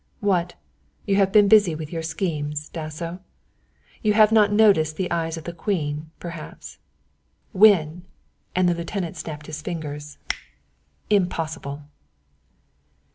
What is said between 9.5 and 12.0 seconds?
fingers "impossible."